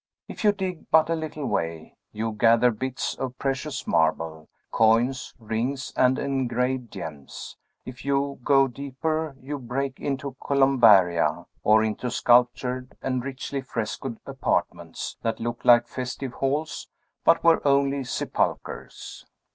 [0.27, 5.93] If you dig but a little way, you gather bits of precious marble, coins, rings,
[5.95, 13.23] and engraved gems; if you go deeper, you break into columbaria, or into sculptured and
[13.23, 16.87] richly frescoed apartments that look like festive halls,
[17.23, 19.27] but were only sepulchres.